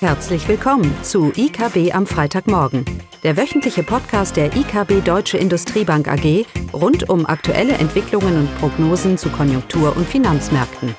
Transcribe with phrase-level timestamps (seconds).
[0.00, 2.84] Herzlich willkommen zu IKB am Freitagmorgen,
[3.24, 9.30] der wöchentliche Podcast der IKB Deutsche Industriebank AG rund um aktuelle Entwicklungen und Prognosen zu
[9.30, 10.94] Konjunktur- und Finanzmärkten.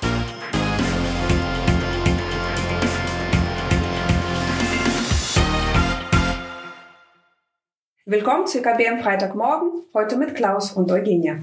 [8.04, 11.36] Willkommen zu IKB am Freitagmorgen, heute mit Klaus und Eugenia.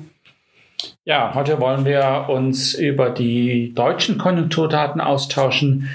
[1.06, 5.88] Ja, heute wollen wir uns über die deutschen Konjunkturdaten austauschen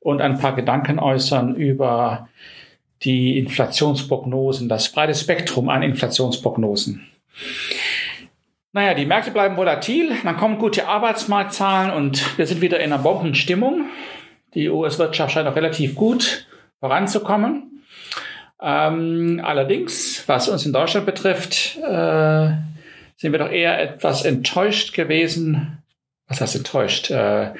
[0.00, 2.28] und ein paar Gedanken äußern über
[3.02, 7.06] die Inflationsprognosen, das breite Spektrum an Inflationsprognosen.
[8.72, 13.02] Naja, die Märkte bleiben volatil, dann kommen gute Arbeitsmarktzahlen und wir sind wieder in einer
[13.02, 13.86] Bombenstimmung.
[14.54, 16.46] Die US-Wirtschaft scheint auch relativ gut
[16.78, 17.82] voranzukommen.
[18.62, 22.50] Ähm, allerdings, was uns in Deutschland betrifft, äh,
[23.16, 25.82] sind wir doch eher etwas enttäuscht gewesen.
[26.28, 27.10] Was heißt enttäuscht?
[27.10, 27.52] Äh,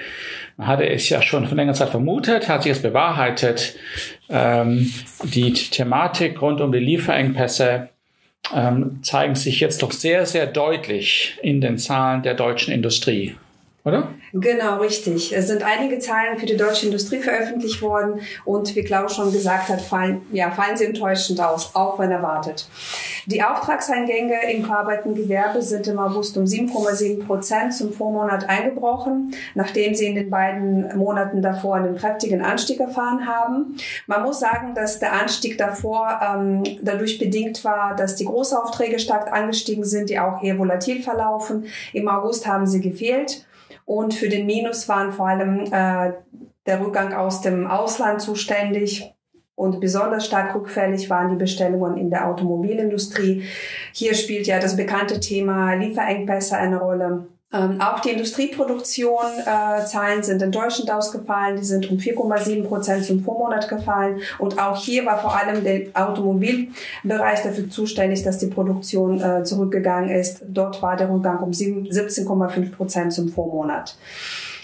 [0.66, 3.76] hatte es ja schon von längerer Zeit vermutet, hat sich es bewahrheitet.
[4.29, 4.93] Ähm,
[5.24, 7.88] die Thematik rund um die Lieferengpässe
[8.54, 13.37] ähm, zeigen sich jetzt doch sehr, sehr deutlich in den Zahlen der deutschen Industrie
[13.84, 14.09] oder?
[14.32, 15.34] Genau, richtig.
[15.34, 19.68] Es sind einige Zahlen für die deutsche Industrie veröffentlicht worden und wie Klaus schon gesagt
[19.68, 22.68] hat, fallen, ja, fallen sie enttäuschend aus, auch wenn erwartet.
[23.26, 29.94] Die Auftragseingänge im verarbeitenden Gewerbe sind im August um 7,7 Prozent zum Vormonat eingebrochen, nachdem
[29.94, 33.76] sie in den beiden Monaten davor einen kräftigen Anstieg erfahren haben.
[34.06, 39.32] Man muss sagen, dass der Anstieg davor ähm, dadurch bedingt war, dass die Großaufträge stark
[39.32, 41.66] angestiegen sind, die auch eher volatil verlaufen.
[41.92, 43.46] Im August haben sie gefehlt.
[43.91, 46.13] Und für den Minus waren vor allem äh,
[46.65, 49.13] der Rückgang aus dem Ausland zuständig.
[49.57, 53.43] Und besonders stark rückfällig waren die Bestellungen in der Automobilindustrie.
[53.93, 57.27] Hier spielt ja das bekannte Thema Lieferengpässe eine Rolle.
[57.52, 61.56] Ähm, auch die Industrieproduktion-Zahlen äh, sind enttäuschend ausgefallen.
[61.56, 64.20] Die sind um 4,7 Prozent zum Vormonat gefallen.
[64.38, 70.11] Und auch hier war vor allem der Automobilbereich dafür zuständig, dass die Produktion äh, zurückgegangen
[70.11, 70.43] ist.
[70.47, 73.97] Dort war der Rückgang um 17,5 Prozent zum Vormonat.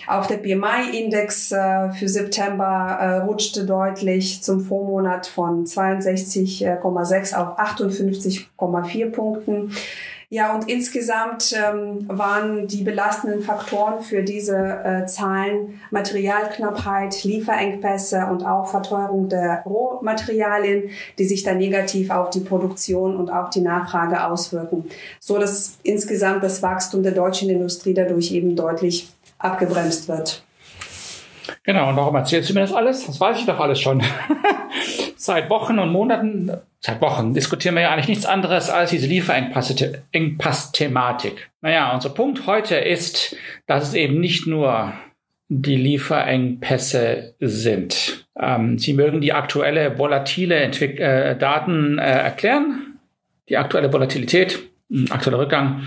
[0.07, 9.11] Auch der PMI-Index äh, für September äh, rutschte deutlich zum Vormonat von 62,6 auf 58,4
[9.11, 9.73] Punkten.
[10.29, 18.45] Ja, und insgesamt ähm, waren die belastenden Faktoren für diese äh, Zahlen Materialknappheit, Lieferengpässe und
[18.45, 24.25] auch Verteuerung der Rohmaterialien, die sich dann negativ auf die Produktion und auch die Nachfrage
[24.25, 24.87] auswirken,
[25.21, 30.46] so dass insgesamt das Wachstum der deutschen Industrie dadurch eben deutlich abgebremst wird.
[31.63, 33.07] Genau, und warum erzählst du mir das alles?
[33.07, 34.03] Das weiß ich doch alles schon.
[35.17, 41.51] Seit Wochen und Monaten, seit Wochen diskutieren wir ja eigentlich nichts anderes als diese Lieferengpass-Thematik.
[41.63, 43.35] Naja, unser Punkt heute ist,
[43.67, 44.93] dass es eben nicht nur
[45.49, 48.27] die Lieferengpässe sind.
[48.39, 52.99] Ähm, Sie mögen die aktuelle volatile Entwick äh, Daten äh, erklären,
[53.49, 54.59] die aktuelle Volatilität,
[55.11, 55.87] aktueller Rückgang.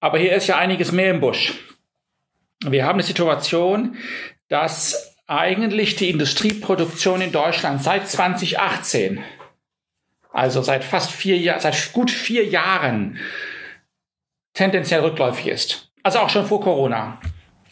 [0.00, 1.54] Aber hier ist ja einiges mehr im Busch.
[2.66, 3.96] Wir haben eine Situation,
[4.54, 9.18] dass eigentlich die Industrieproduktion in Deutschland seit 2018,
[10.32, 13.18] also seit fast vier Jahren, seit gut vier Jahren
[14.52, 15.90] tendenziell rückläufig ist.
[16.04, 17.18] Also auch schon vor Corona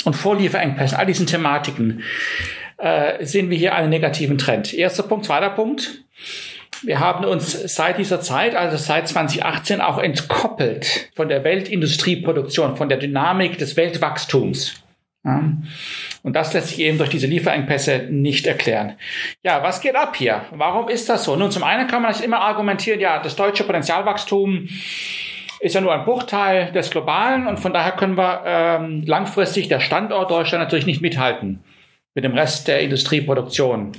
[0.05, 2.03] und vor Lieferengpässen, all diesen Thematiken,
[2.79, 4.75] äh, sehen wir hier einen negativen Trend.
[4.75, 6.03] Erster Punkt, zweiter Punkt.
[6.83, 12.89] Wir haben uns seit dieser Zeit, also seit 2018, auch entkoppelt von der Weltindustrieproduktion, von
[12.89, 14.82] der Dynamik des Weltwachstums.
[15.25, 18.95] Und das lässt sich eben durch diese Lieferengpässe nicht erklären.
[19.45, 20.45] Ja, was geht ab hier?
[20.51, 21.37] Warum ist das so?
[21.37, 24.69] Nun, zum einen kann man immer argumentieren, ja, das deutsche Potenzialwachstum
[25.61, 29.79] ist ja nur ein Bruchteil des globalen und von daher können wir ähm, langfristig der
[29.79, 31.63] Standort Deutschland natürlich nicht mithalten
[32.15, 33.93] mit dem Rest der Industrieproduktion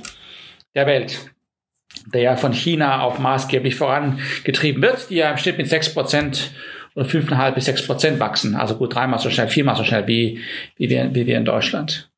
[0.74, 1.30] der Welt,
[2.12, 6.52] der ja von China auch maßgeblich vorangetrieben wird, die ja im Schnitt mit sechs Prozent
[6.94, 8.54] oder fünfeinhalb bis sechs Prozent wachsen.
[8.54, 10.40] Also gut dreimal so schnell, viermal so schnell wie,
[10.76, 12.10] wie, wir, wie wir in Deutschland.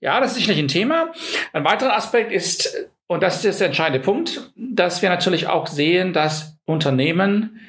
[0.00, 1.12] Ja, das ist sicherlich ein Thema.
[1.52, 6.12] Ein weiterer Aspekt ist, und das ist der entscheidende Punkt, dass wir natürlich auch sehen,
[6.12, 7.60] dass Unternehmen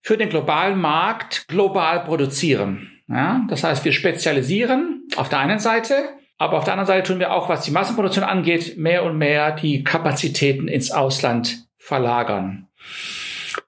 [0.00, 2.90] für den globalen Markt global produzieren.
[3.08, 6.08] Ja, das heißt, wir spezialisieren auf der einen Seite,
[6.38, 9.52] aber auf der anderen Seite tun wir auch, was die Massenproduktion angeht, mehr und mehr
[9.52, 12.68] die Kapazitäten ins Ausland verlagern.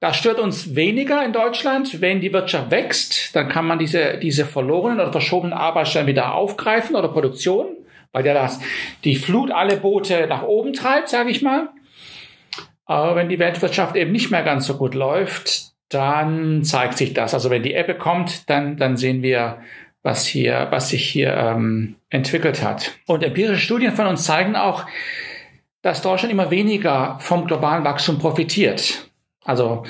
[0.01, 2.01] Das stört uns weniger in Deutschland.
[2.01, 6.97] Wenn die Wirtschaft wächst, dann kann man diese, diese verlorenen oder verschobenen Arbeitsstellen wieder aufgreifen
[6.97, 7.67] oder Produktion,
[8.13, 8.61] weil ja das,
[9.05, 11.69] die Flut alle Boote nach oben treibt, sage ich mal.
[12.87, 17.35] Aber wenn die Weltwirtschaft eben nicht mehr ganz so gut läuft, dann zeigt sich das.
[17.35, 19.59] Also wenn die Ebbe kommt, dann, dann sehen wir,
[20.03, 22.93] was hier, was sich hier ähm, entwickelt hat.
[23.07, 24.85] Und empirische Studien von uns zeigen auch,
[25.83, 29.09] dass Deutschland immer weniger vom globalen Wachstum profitiert.
[29.45, 29.85] Also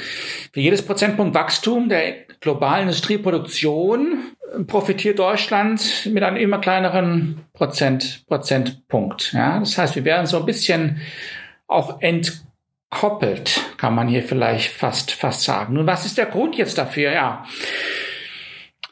[0.53, 4.35] für jedes Prozentpunkt Wachstum der globalen Industrieproduktion
[4.67, 9.33] profitiert Deutschland mit einem immer kleineren Prozent, Prozentpunkt.
[9.33, 11.01] Ja, das heißt, wir werden so ein bisschen
[11.67, 15.75] auch entkoppelt, kann man hier vielleicht fast, fast sagen.
[15.75, 17.12] Nun, was ist der Grund jetzt dafür?
[17.12, 17.45] Ja.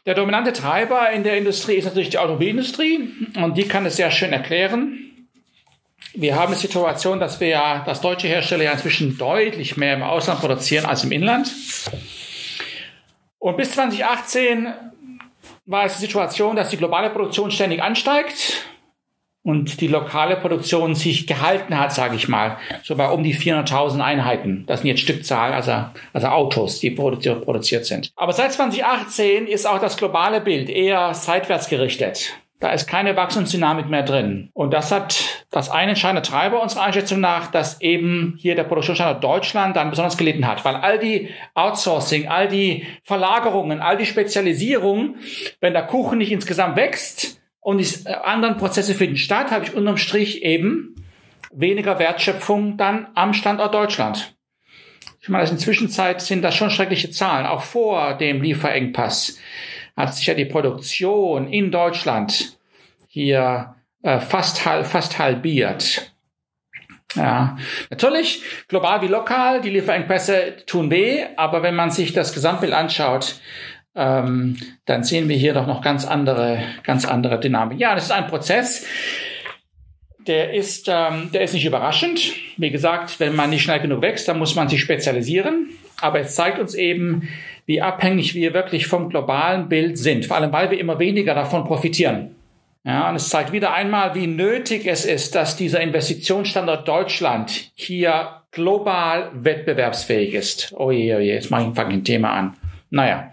[0.05, 4.11] Der dominante Treiber in der Industrie ist natürlich die Automobilindustrie und die kann es sehr
[4.11, 5.12] schön erklären.
[6.15, 10.03] Wir haben die Situation, dass wir ja, dass deutsche Hersteller ja inzwischen deutlich mehr im
[10.03, 11.51] Ausland produzieren als im Inland.
[13.39, 14.73] Und bis 2018
[15.67, 18.67] war es die Situation, dass die globale Produktion ständig ansteigt
[19.45, 24.01] und die lokale Produktion sich gehalten hat, sage ich mal, so bei um die 400.000
[24.01, 24.65] Einheiten.
[24.67, 28.13] Das sind jetzt Stückzahl, also, also Autos, die produziert sind.
[28.15, 32.35] Aber seit 2018 ist auch das globale Bild eher seitwärts gerichtet.
[32.63, 34.51] Da ist keine Wachstumsdynamik mehr drin.
[34.55, 39.25] Und das hat das eine entscheidende Treiber unserer Einschätzung nach, dass eben hier der Produktionsstandort
[39.25, 45.17] Deutschland dann besonders gelitten hat, weil all die Outsourcing, all die Verlagerungen, all die Spezialisierung,
[45.59, 49.97] wenn der Kuchen nicht insgesamt wächst und die anderen Prozesse finden statt, habe ich unterm
[49.97, 50.95] Strich eben
[51.53, 54.37] weniger Wertschöpfung dann am Standort Deutschland.
[55.21, 59.37] Ich meine, in der Zwischenzeit sind das schon schreckliche Zahlen, auch vor dem Lieferengpass
[59.97, 62.59] hat sich ja die Produktion in Deutschland
[63.09, 66.13] hier äh, fast, fast halbiert.
[67.15, 67.59] Ja,
[67.91, 73.37] natürlich, global wie lokal, die Lieferengpässe tun weh, aber wenn man sich das Gesamtbild anschaut,
[73.95, 74.57] ähm,
[74.87, 77.79] dann sehen wir hier doch noch ganz andere, ganz andere Dynamik.
[77.79, 78.87] Ja, das ist ein Prozess,
[80.27, 82.33] der ist, ähm, der ist nicht überraschend.
[82.57, 85.71] Wie gesagt, wenn man nicht schnell genug wächst, dann muss man sich spezialisieren.
[86.01, 87.29] Aber es zeigt uns eben,
[87.67, 91.65] wie abhängig wir wirklich vom globalen Bild sind, vor allem weil wir immer weniger davon
[91.65, 92.35] profitieren.
[92.85, 98.43] Ja, und es zeigt wieder einmal, wie nötig es ist, dass dieser Investitionsstandort Deutschland hier
[98.51, 100.75] global wettbewerbsfähig ist.
[100.77, 102.55] Oh je, oh je, jetzt mache ich ein Thema an.
[102.91, 103.33] Naja.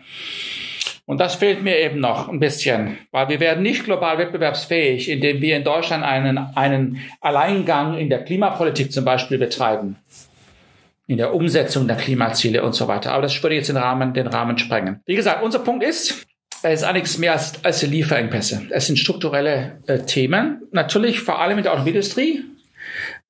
[1.08, 5.42] Und das fehlt mir eben noch ein bisschen, weil wir werden nicht global wettbewerbsfähig, indem
[5.42, 9.96] wir in Deutschland einen, einen Alleingang in der Klimapolitik zum Beispiel betreiben
[11.10, 13.14] in der Umsetzung der Klimaziele und so weiter.
[13.14, 15.02] Aber das würde jetzt den Rahmen, den Rahmen sprengen.
[15.08, 16.28] Wie gesagt, unser Punkt ist,
[16.62, 18.68] es ist einiges mehr als, als die Lieferengpässe.
[18.70, 22.44] Es sind strukturelle äh, Themen, natürlich vor allem in der Automobilindustrie,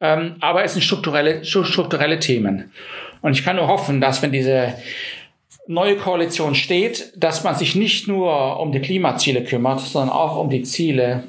[0.02, 2.70] ähm, aber es sind strukturelle, strukturelle Themen.
[3.22, 4.74] Und ich kann nur hoffen, dass wenn diese
[5.68, 10.50] neue Koalition steht, dass man sich nicht nur um die Klimaziele kümmert, sondern auch um
[10.50, 11.24] die Ziele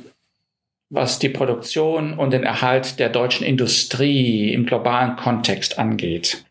[0.91, 6.45] was die Produktion und den Erhalt der deutschen Industrie im globalen Kontext angeht.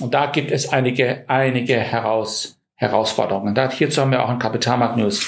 [0.00, 3.54] Und da gibt es einige, einige Heraus, Herausforderungen.
[3.54, 5.26] Da, hierzu haben wir auch ein Kapitalmarkt News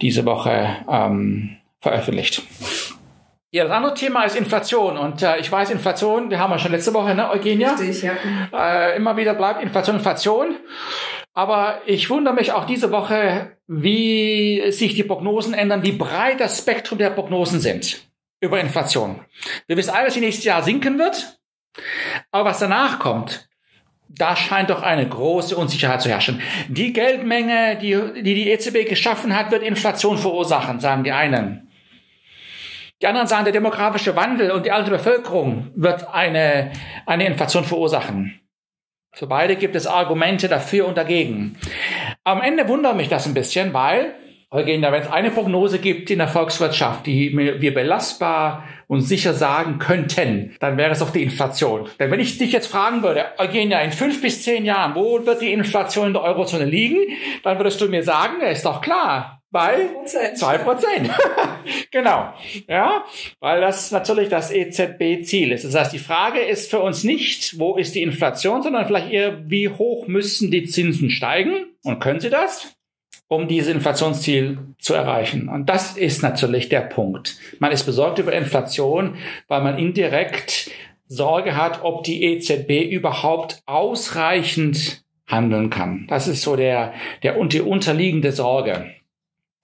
[0.00, 2.42] diese Woche ähm, veröffentlicht.
[3.50, 4.96] Ja, das andere Thema ist Inflation.
[4.96, 7.74] Und äh, ich weiß, Inflation, wir haben ja schon letzte Woche, ne, Eugenia?
[7.74, 8.14] Richtig, ja.
[8.52, 10.56] Äh, immer wieder bleibt Inflation, Inflation.
[11.34, 16.58] Aber ich wundere mich auch diese Woche, wie sich die Prognosen ändern, wie breit das
[16.58, 18.06] Spektrum der Prognosen sind
[18.40, 19.20] über Inflation.
[19.66, 21.38] Wir wissen alle, dass die nächstes Jahr sinken wird.
[22.30, 23.48] Aber was danach kommt,
[24.08, 26.42] da scheint doch eine große Unsicherheit zu herrschen.
[26.68, 31.70] Die Geldmenge, die die, die EZB geschaffen hat, wird Inflation verursachen, sagen die einen.
[33.00, 36.72] Die anderen sagen, der demografische Wandel und die alte Bevölkerung wird eine,
[37.06, 38.41] eine Inflation verursachen.
[39.14, 41.56] Für beide gibt es Argumente dafür und dagegen.
[42.24, 44.14] Am Ende wundert mich das ein bisschen, weil,
[44.50, 49.78] Eugenia, wenn es eine Prognose gibt in der Volkswirtschaft, die wir belastbar und sicher sagen
[49.78, 51.90] könnten, dann wäre es doch die Inflation.
[52.00, 55.42] Denn wenn ich dich jetzt fragen würde, Eugenia, in fünf bis zehn Jahren, wo wird
[55.42, 56.98] die Inflation in der Eurozone liegen?
[57.42, 59.90] Dann würdest du mir sagen, ist doch klar, bei
[60.34, 61.10] zwei Prozent.
[61.90, 62.32] genau.
[62.66, 63.04] Ja,
[63.38, 65.64] weil das natürlich das EZB-Ziel ist.
[65.64, 69.48] Das heißt, die Frage ist für uns nicht, wo ist die Inflation, sondern vielleicht eher,
[69.48, 72.74] wie hoch müssen die Zinsen steigen und können sie das?
[73.28, 75.48] um dieses Inflationsziel zu erreichen.
[75.48, 77.38] Und das ist natürlich der Punkt.
[77.60, 79.16] Man ist besorgt über Inflation,
[79.48, 80.70] weil man indirekt
[81.08, 86.06] Sorge hat, ob die EZB überhaupt ausreichend handeln kann.
[86.08, 86.92] Das ist so der,
[87.22, 88.90] der und die unterliegende Sorge.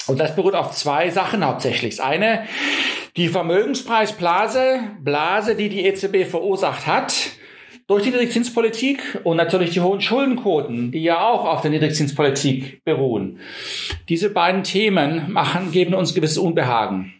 [0.08, 1.96] Und das beruht auf zwei Sachen hauptsächlich.
[1.96, 2.44] Das eine,
[3.16, 7.14] die Vermögenspreisblase, Blase, die die EZB verursacht hat,
[7.86, 13.40] durch die Niedrigzinspolitik und natürlich die hohen Schuldenquoten, die ja auch auf der Niedrigzinspolitik beruhen.
[14.08, 17.14] Diese beiden Themen machen, geben uns gewisses Unbehagen.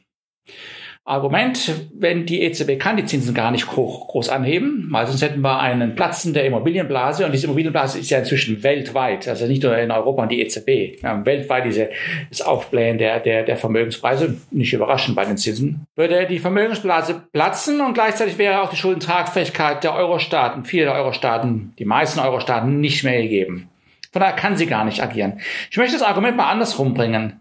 [1.09, 5.41] Argument, wenn die EZB kann die Zinsen gar nicht hoch, groß anheben, weil sonst hätten
[5.41, 9.77] wir einen Platzen der Immobilienblase und diese Immobilienblase ist ja inzwischen weltweit, also nicht nur
[9.79, 11.89] in Europa und die EZB, wir haben weltweit diese,
[12.29, 17.81] das Aufblähen der, der, der Vermögenspreise, nicht überraschend bei den Zinsen, würde die Vermögensblase platzen
[17.81, 23.03] und gleichzeitig wäre auch die Schuldentragfähigkeit der Euro-Staaten, viele der Euro-Staaten, die meisten Euro-Staaten nicht
[23.03, 23.71] mehr gegeben.
[24.13, 25.41] Von daher kann sie gar nicht agieren.
[25.71, 27.41] Ich möchte das Argument mal andersrum bringen.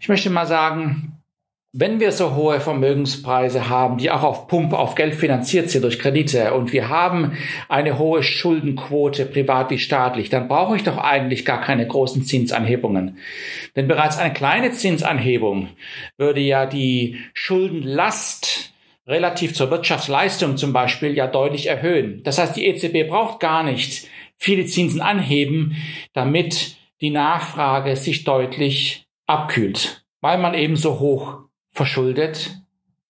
[0.00, 1.17] Ich möchte mal sagen,
[1.72, 5.98] wenn wir so hohe Vermögenspreise haben, die auch auf Pump, auf Geld finanziert sind durch
[5.98, 7.32] Kredite und wir haben
[7.68, 13.18] eine hohe Schuldenquote, privat wie staatlich, dann brauche ich doch eigentlich gar keine großen Zinsanhebungen.
[13.76, 15.68] Denn bereits eine kleine Zinsanhebung
[16.16, 18.72] würde ja die Schuldenlast
[19.06, 22.22] relativ zur Wirtschaftsleistung zum Beispiel ja deutlich erhöhen.
[22.24, 24.06] Das heißt, die EZB braucht gar nicht
[24.38, 25.76] viele Zinsen anheben,
[26.14, 31.47] damit die Nachfrage sich deutlich abkühlt, weil man eben so hoch
[31.78, 32.50] verschuldet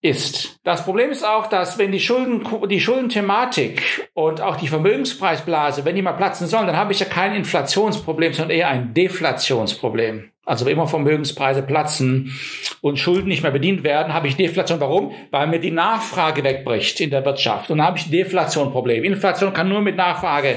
[0.01, 0.59] ist.
[0.63, 5.95] Das Problem ist auch, dass wenn die Schulden, die Schuldenthematik und auch die Vermögenspreisblase, wenn
[5.95, 10.31] die mal platzen sollen, dann habe ich ja kein Inflationsproblem, sondern eher ein Deflationsproblem.
[10.45, 12.33] Also wenn immer Vermögenspreise platzen
[12.81, 14.79] und Schulden nicht mehr bedient werden, habe ich Deflation.
[14.79, 15.11] Warum?
[15.29, 17.69] Weil mir die Nachfrage wegbricht in der Wirtschaft.
[17.69, 19.03] Und dann habe ich Deflation-Problem.
[19.03, 20.55] Inflation kann nur mit Nachfrage,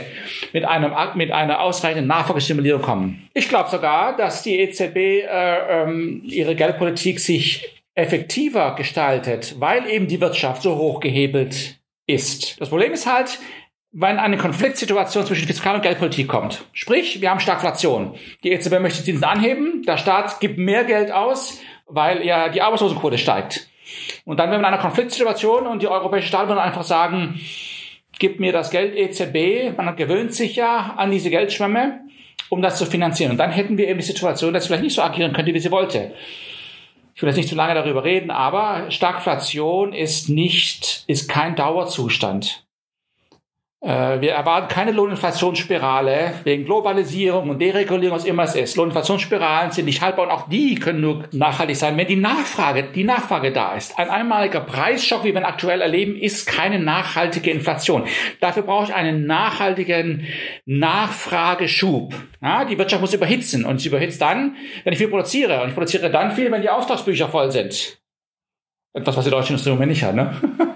[0.54, 3.28] mit einem, mit einer ausreichenden Nachfragestimulierung kommen.
[3.34, 10.06] Ich glaube sogar, dass die EZB äh, ähm, ihre Geldpolitik sich effektiver gestaltet, weil eben
[10.06, 12.60] die Wirtschaft so hoch gehebelt ist.
[12.60, 13.38] Das Problem ist halt,
[13.92, 16.64] wenn eine Konfliktsituation zwischen Fiskal- und Geldpolitik kommt.
[16.72, 18.14] Sprich, wir haben Stagflation.
[18.42, 23.18] Die EZB möchte Zinsen anheben, der Staat gibt mehr Geld aus, weil ja die Arbeitslosenquote
[23.18, 23.68] steigt.
[24.24, 27.38] Und dann, wenn wir in einer Konfliktsituation und die europäische Staaten einfach sagen,
[28.18, 32.00] gib mir das Geld EZB, man gewöhnt sich ja an diese Geldschwemme,
[32.48, 33.32] um das zu finanzieren.
[33.32, 35.60] Und dann hätten wir eben die Situation, dass sie vielleicht nicht so agieren könnte, wie
[35.60, 36.14] sie wollte
[37.22, 42.64] ich will jetzt nicht zu lange darüber reden, aber Stagflation ist nicht, ist kein Dauerzustand.
[43.82, 48.76] Äh, wir erwarten keine Lohninflationsspirale wegen Globalisierung und Deregulierung, was immer es ist.
[48.76, 53.02] Lohninflationsspiralen sind nicht haltbar und auch die können nur nachhaltig sein, wenn die Nachfrage, die
[53.02, 53.98] Nachfrage da ist.
[53.98, 58.04] Ein einmaliger Preisschock, wie wir ihn aktuell erleben, ist keine nachhaltige Inflation.
[58.40, 60.28] Dafür brauche ich einen nachhaltigen
[60.64, 62.14] Nachfrageschub.
[62.40, 65.60] Ja, die Wirtschaft muss überhitzen und sie überhitzt dann, wenn ich viel produziere.
[65.60, 67.98] Und ich produziere dann viel, wenn die Auftragsbücher voll sind.
[68.94, 70.36] Etwas, was die deutsche Industrie im nicht hat, ne?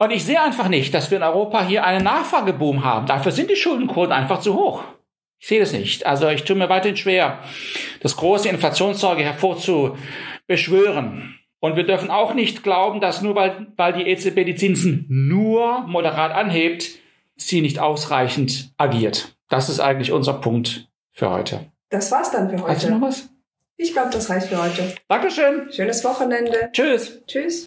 [0.00, 3.06] Und ich sehe einfach nicht, dass wir in Europa hier einen Nachfrageboom haben.
[3.06, 4.82] Dafür sind die Schuldenquoten einfach zu hoch.
[5.38, 6.06] Ich sehe das nicht.
[6.06, 7.40] Also ich tue mir weiterhin schwer,
[8.00, 11.38] das große Inflationssorge hervorzubeschwören.
[11.58, 15.82] Und wir dürfen auch nicht glauben, dass nur weil, weil die EZB die Zinsen nur
[15.82, 16.92] moderat anhebt,
[17.36, 19.36] sie nicht ausreichend agiert.
[19.50, 21.66] Das ist eigentlich unser Punkt für heute.
[21.90, 22.72] Das war's dann für heute.
[22.72, 23.28] Hast du noch was?
[23.76, 24.94] Ich glaube, das reicht für heute.
[25.08, 25.70] Dankeschön.
[25.70, 26.70] Schönes Wochenende.
[26.72, 27.20] Tschüss.
[27.26, 27.66] Tschüss.